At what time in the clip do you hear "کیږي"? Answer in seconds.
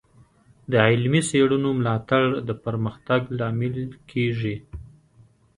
4.11-4.55